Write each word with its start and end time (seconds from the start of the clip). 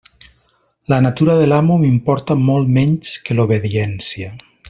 La 0.93 0.97
natura 1.05 1.35
de 1.39 1.43
l'amo 1.51 1.77
m'importa 1.83 2.39
molt 2.47 2.73
menys 2.79 3.13
que 3.27 3.39
l'obediència. 3.39 4.35